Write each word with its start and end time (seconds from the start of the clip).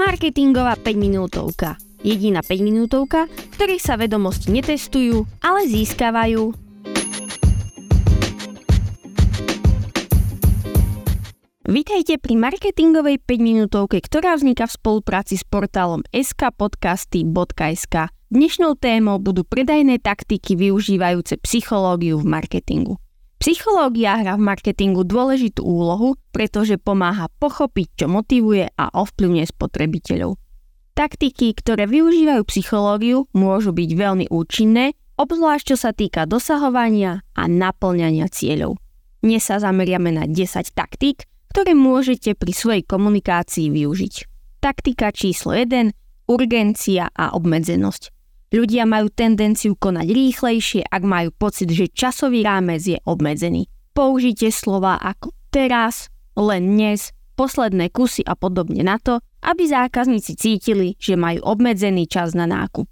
Marketingová 0.00 0.80
5 0.80 0.96
minútovka. 0.96 1.76
Jediná 2.00 2.40
5 2.40 2.64
minútovka, 2.64 3.28
v 3.28 3.52
ktorej 3.52 3.84
sa 3.84 4.00
vedomosti 4.00 4.48
netestujú, 4.48 5.28
ale 5.44 5.68
získavajú. 5.68 6.56
Vítajte 11.68 12.16
pri 12.16 12.34
marketingovej 12.40 13.20
5 13.28 13.44
minútovke, 13.44 14.00
ktorá 14.00 14.40
vzniká 14.40 14.64
v 14.64 14.80
spolupráci 14.80 15.36
s 15.36 15.44
portálom 15.44 16.00
skpodcasty.sk. 16.08 18.08
Dnešnou 18.32 18.80
témou 18.80 19.20
budú 19.20 19.44
predajné 19.44 20.00
taktiky 20.00 20.56
využívajúce 20.56 21.36
psychológiu 21.44 22.16
v 22.16 22.24
marketingu. 22.24 22.96
Psychológia 23.40 24.20
hrá 24.20 24.36
v 24.36 24.44
marketingu 24.44 25.00
dôležitú 25.00 25.64
úlohu, 25.64 26.20
pretože 26.28 26.76
pomáha 26.76 27.32
pochopiť, 27.40 28.04
čo 28.04 28.06
motivuje 28.12 28.68
a 28.68 28.92
ovplyvňuje 28.92 29.46
spotrebiteľov. 29.48 30.36
Taktiky, 30.92 31.56
ktoré 31.56 31.88
využívajú 31.88 32.44
psychológiu, 32.52 33.24
môžu 33.32 33.72
byť 33.72 33.90
veľmi 33.96 34.26
účinné, 34.28 34.92
obzvlášť 35.16 35.72
čo 35.72 35.76
sa 35.80 35.96
týka 35.96 36.28
dosahovania 36.28 37.24
a 37.32 37.48
naplňania 37.48 38.28
cieľov. 38.28 38.76
Dnes 39.24 39.40
sa 39.40 39.56
zameriame 39.56 40.12
na 40.12 40.28
10 40.28 40.76
taktík, 40.76 41.24
ktoré 41.48 41.72
môžete 41.72 42.36
pri 42.36 42.52
svojej 42.52 42.84
komunikácii 42.84 43.72
využiť. 43.72 44.14
Taktika 44.60 45.16
číslo 45.16 45.56
1. 45.56 45.96
Urgencia 46.28 47.08
a 47.08 47.32
obmedzenosť. 47.32 48.19
Ľudia 48.50 48.82
majú 48.82 49.06
tendenciu 49.14 49.78
konať 49.78 50.10
rýchlejšie, 50.10 50.82
ak 50.90 51.02
majú 51.06 51.30
pocit, 51.30 51.70
že 51.70 51.86
časový 51.86 52.42
rámec 52.42 52.82
je 52.82 52.98
obmedzený. 53.06 53.70
Použite 53.94 54.50
slova 54.50 54.98
ako 54.98 55.30
teraz, 55.54 56.10
len 56.34 56.74
dnes, 56.74 57.14
posledné 57.38 57.94
kusy 57.94 58.26
a 58.26 58.34
podobne 58.34 58.82
na 58.82 58.98
to, 58.98 59.22
aby 59.46 59.70
zákazníci 59.70 60.34
cítili, 60.34 60.98
že 60.98 61.14
majú 61.14 61.46
obmedzený 61.46 62.10
čas 62.10 62.34
na 62.34 62.50
nákup. 62.50 62.90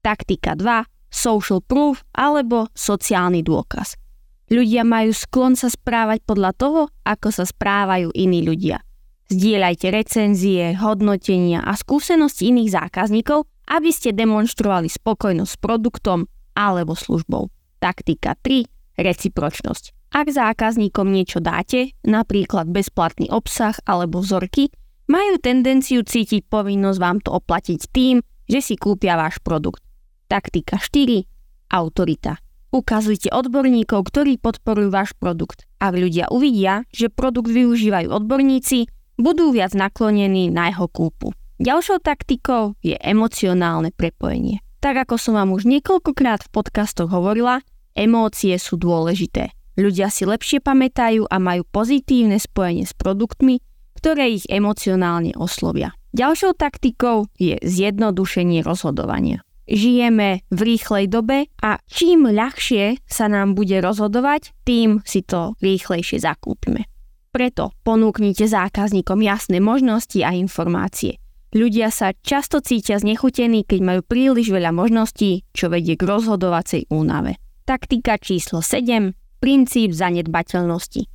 Taktika 0.00 0.56
2. 0.56 0.88
Social 1.12 1.60
proof 1.60 2.00
alebo 2.16 2.72
sociálny 2.72 3.44
dôkaz. 3.44 4.00
Ľudia 4.48 4.80
majú 4.80 5.12
sklon 5.12 5.60
sa 5.60 5.68
správať 5.68 6.24
podľa 6.24 6.52
toho, 6.56 6.80
ako 7.04 7.28
sa 7.36 7.44
správajú 7.44 8.16
iní 8.16 8.48
ľudia. 8.48 8.80
Zdieľajte 9.28 9.92
recenzie, 9.92 10.72
hodnotenia 10.78 11.60
a 11.66 11.74
skúsenosti 11.76 12.48
iných 12.48 12.78
zákazníkov 12.78 13.44
aby 13.66 13.90
ste 13.90 14.14
demonstrovali 14.14 14.86
spokojnosť 14.86 15.52
s 15.52 15.58
produktom 15.58 16.30
alebo 16.54 16.94
službou. 16.94 17.50
Taktika 17.82 18.38
3. 18.40 18.64
Recipročnosť. 18.96 20.14
Ak 20.16 20.32
zákazníkom 20.32 21.12
niečo 21.12 21.42
dáte, 21.42 21.92
napríklad 22.06 22.70
bezplatný 22.70 23.28
obsah 23.28 23.76
alebo 23.84 24.24
vzorky, 24.24 24.72
majú 25.10 25.38
tendenciu 25.38 26.02
cítiť 26.02 26.48
povinnosť 26.48 26.98
vám 26.98 27.18
to 27.20 27.36
oplatiť 27.36 27.80
tým, 27.92 28.24
že 28.46 28.58
si 28.62 28.74
kúpia 28.78 29.18
váš 29.18 29.42
produkt. 29.42 29.82
Taktika 30.26 30.78
4. 30.80 31.26
Autorita. 31.70 32.38
Ukazujte 32.74 33.30
odborníkov, 33.30 34.10
ktorí 34.10 34.42
podporujú 34.42 34.90
váš 34.90 35.14
produkt. 35.14 35.66
Ak 35.78 35.94
ľudia 35.94 36.30
uvidia, 36.34 36.82
že 36.90 37.12
produkt 37.12 37.50
využívajú 37.50 38.10
odborníci, 38.10 38.90
budú 39.16 39.54
viac 39.54 39.72
naklonení 39.72 40.50
na 40.50 40.74
jeho 40.74 40.90
kúpu. 40.90 41.30
Ďalšou 41.56 42.04
taktikou 42.04 42.76
je 42.84 43.00
emocionálne 43.00 43.88
prepojenie. 43.88 44.60
Tak 44.84 45.08
ako 45.08 45.16
som 45.16 45.40
vám 45.40 45.56
už 45.56 45.64
niekoľkokrát 45.64 46.44
v 46.44 46.52
podcastoch 46.52 47.08
hovorila, 47.08 47.64
emócie 47.96 48.52
sú 48.60 48.76
dôležité. 48.76 49.56
Ľudia 49.80 50.12
si 50.12 50.28
lepšie 50.28 50.60
pamätajú 50.60 51.28
a 51.28 51.36
majú 51.40 51.64
pozitívne 51.68 52.36
spojenie 52.36 52.84
s 52.84 52.92
produktmi, 52.92 53.60
ktoré 53.96 54.36
ich 54.36 54.44
emocionálne 54.52 55.32
oslovia. 55.36 55.96
Ďalšou 56.16 56.56
taktikou 56.56 57.28
je 57.36 57.60
zjednodušenie 57.60 58.64
rozhodovania. 58.64 59.44
Žijeme 59.66 60.46
v 60.48 60.60
rýchlej 60.62 61.10
dobe 61.10 61.50
a 61.60 61.80
čím 61.90 62.30
ľahšie 62.30 63.02
sa 63.04 63.26
nám 63.26 63.58
bude 63.58 63.80
rozhodovať, 63.82 64.54
tým 64.62 65.02
si 65.02 65.26
to 65.26 65.58
rýchlejšie 65.58 66.22
zakúpime. 66.22 66.86
Preto 67.34 67.74
ponúknite 67.84 68.48
zákazníkom 68.48 69.20
jasné 69.20 69.60
možnosti 69.60 70.22
a 70.22 70.32
informácie. 70.32 71.20
Ľudia 71.54 71.94
sa 71.94 72.10
často 72.26 72.58
cítia 72.58 72.98
znechutení, 72.98 73.62
keď 73.62 73.80
majú 73.84 74.00
príliš 74.02 74.50
veľa 74.50 74.74
možností, 74.74 75.46
čo 75.54 75.70
vedie 75.70 75.94
k 75.94 76.02
rozhodovacej 76.02 76.90
únave. 76.90 77.38
Taktika 77.62 78.18
číslo 78.18 78.62
7. 78.62 79.14
Princíp 79.38 79.94
zanedbateľnosti. 79.94 81.06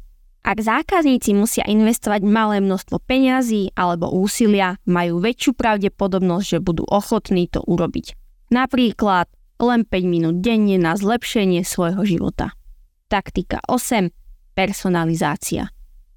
Ak 0.41 0.57
zákazníci 0.57 1.37
musia 1.37 1.61
investovať 1.69 2.25
malé 2.25 2.65
množstvo 2.65 2.97
peňazí 3.05 3.77
alebo 3.77 4.09
úsilia, 4.09 4.81
majú 4.89 5.21
väčšiu 5.21 5.53
pravdepodobnosť, 5.53 6.45
že 6.57 6.59
budú 6.63 6.81
ochotní 6.89 7.45
to 7.45 7.61
urobiť. 7.61 8.17
Napríklad 8.49 9.29
len 9.61 9.85
5 9.85 10.01
minút 10.09 10.35
denne 10.41 10.81
na 10.81 10.97
zlepšenie 10.97 11.61
svojho 11.61 12.01
života. 12.03 12.57
Taktika 13.05 13.61
8. 13.69 14.09
Personalizácia. 14.57 15.69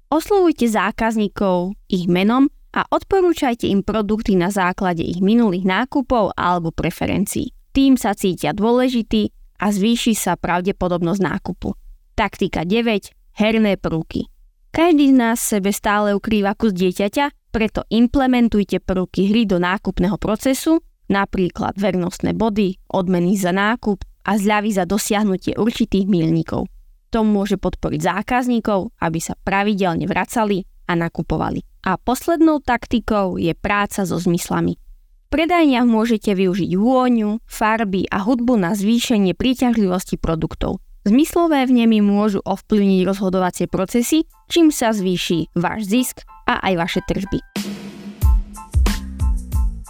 Oslovujte 0.09 0.65
zákazníkov 0.65 1.77
ich 1.85 2.09
menom 2.09 2.49
a 2.75 2.83
odporúčajte 2.91 3.71
im 3.71 3.87
produkty 3.87 4.35
na 4.35 4.51
základe 4.51 4.99
ich 4.99 5.23
minulých 5.23 5.63
nákupov 5.63 6.35
alebo 6.35 6.75
preferencií. 6.75 7.55
Tým 7.71 7.95
sa 7.95 8.11
cítia 8.11 8.51
dôležitý 8.51 9.31
a 9.63 9.71
zvýši 9.71 10.11
sa 10.11 10.35
pravdepodobnosť 10.35 11.21
nákupu. 11.23 11.71
Taktika 12.19 12.67
9. 12.67 13.15
Herné 13.39 13.79
prvky. 13.79 14.27
Každý 14.75 15.11
z 15.11 15.15
nás 15.15 15.39
sebe 15.39 15.71
stále 15.71 16.11
ukrýva 16.11 16.51
kus 16.59 16.75
dieťaťa, 16.75 17.55
preto 17.55 17.87
implementujte 17.87 18.83
prvky 18.83 19.31
hry 19.31 19.47
do 19.47 19.55
nákupného 19.55 20.19
procesu, 20.19 20.83
napríklad 21.07 21.79
vernostné 21.79 22.35
body, 22.35 22.75
odmeny 22.91 23.39
za 23.39 23.55
nákup 23.55 24.03
a 24.27 24.35
zľavy 24.35 24.75
za 24.75 24.83
dosiahnutie 24.83 25.55
určitých 25.55 26.03
milníkov. 26.11 26.67
To 27.15 27.23
môže 27.23 27.55
podporiť 27.55 28.03
zákazníkov, 28.03 28.91
aby 28.99 29.19
sa 29.23 29.39
pravidelne 29.39 30.03
vracali 30.03 30.67
a 30.91 30.99
nakupovali. 30.99 31.74
A 31.85 32.01
poslednou 32.01 32.65
taktikou 32.65 33.37
je 33.37 33.53
práca 33.53 34.09
so 34.09 34.17
zmyslami. 34.17 34.73
V 34.75 35.27
predajniach 35.29 35.85
môžete 35.85 36.33
využiť 36.33 36.73
vôňu, 36.73 37.37
farby 37.45 38.09
a 38.09 38.25
hudbu 38.25 38.57
na 38.57 38.73
zvýšenie 38.73 39.37
príťažlivosti 39.37 40.17
produktov. 40.17 40.81
Zmyslové 41.05 41.69
vnemy 41.69 42.01
môžu 42.01 42.41
ovplyvniť 42.41 43.05
rozhodovacie 43.05 43.65
procesy, 43.69 44.25
čím 44.49 44.73
sa 44.73 44.89
zvýši 44.89 45.53
váš 45.53 45.85
zisk 45.85 46.25
a 46.49 46.65
aj 46.65 46.73
vaše 46.73 47.01
tržby. 47.05 47.37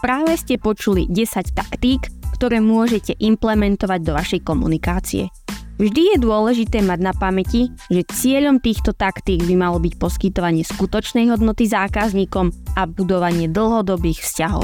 Práve 0.03 0.35
ste 0.35 0.59
počuli 0.59 1.07
10 1.07 1.55
taktík, 1.55 2.11
ktoré 2.35 2.59
môžete 2.59 3.15
implementovať 3.15 3.99
do 4.03 4.11
vašej 4.11 4.41
komunikácie. 4.43 5.31
Vždy 5.75 6.15
je 6.15 6.17
dôležité 6.23 6.79
mať 6.79 6.99
na 7.03 7.11
pamäti, 7.11 7.67
že 7.91 8.07
cieľom 8.07 8.63
týchto 8.63 8.95
taktík 8.95 9.43
by 9.43 9.55
malo 9.59 9.75
byť 9.83 9.99
poskytovanie 9.99 10.63
skutočnej 10.63 11.27
hodnoty 11.27 11.67
zákazníkom 11.67 12.79
a 12.79 12.87
budovanie 12.87 13.51
dlhodobých 13.51 14.23
vzťahov. 14.23 14.63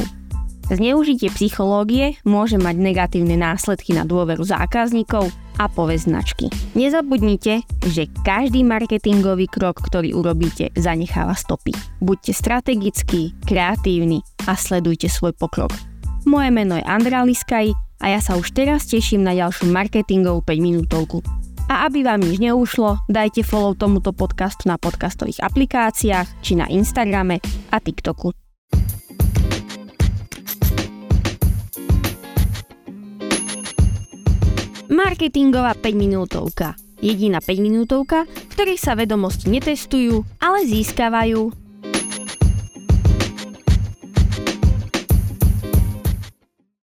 Zneužitie 0.72 1.28
psychológie 1.36 2.16
môže 2.24 2.56
mať 2.56 2.76
negatívne 2.80 3.36
následky 3.36 3.92
na 3.92 4.08
dôveru 4.08 4.40
zákazníkov 4.40 5.28
a 5.60 5.68
povesť 5.68 6.04
značky. 6.08 6.46
Nezabudnite, 6.80 7.68
že 7.92 8.08
každý 8.24 8.64
marketingový 8.64 9.52
krok, 9.52 9.84
ktorý 9.84 10.16
urobíte, 10.16 10.72
zanecháva 10.80 11.36
stopy. 11.36 11.76
Buďte 12.00 12.32
strategickí, 12.32 13.36
kreatívni 13.44 14.24
a 14.48 14.56
sledujte 14.56 15.12
svoj 15.12 15.36
pokrok. 15.36 15.76
Moje 16.24 16.56
meno 16.56 16.80
je 16.80 16.88
Andrea 16.88 17.28
Liskaj 17.28 17.91
a 18.02 18.10
ja 18.10 18.20
sa 18.20 18.34
už 18.36 18.52
teraz 18.58 18.90
teším 18.90 19.22
na 19.22 19.38
ďalšiu 19.38 19.70
marketingovú 19.70 20.42
5 20.42 20.58
minútovku. 20.58 21.22
A 21.70 21.88
aby 21.88 22.04
vám 22.04 22.20
nič 22.20 22.42
neušlo, 22.42 23.00
dajte 23.08 23.46
follow 23.46 23.78
tomuto 23.78 24.12
podcastu 24.12 24.68
na 24.68 24.76
podcastových 24.76 25.40
aplikáciách 25.40 26.28
či 26.44 26.58
na 26.58 26.68
Instagrame 26.68 27.40
a 27.72 27.78
TikToku. 27.80 28.34
Marketingová 34.92 35.72
5 35.80 35.96
minútovka. 35.96 36.76
Jediná 37.00 37.40
5 37.40 37.64
minútovka, 37.64 38.28
v 38.28 38.52
ktorej 38.52 38.78
sa 38.78 38.94
vedomosti 39.00 39.48
netestujú, 39.48 40.28
ale 40.44 40.68
získavajú 40.68 41.61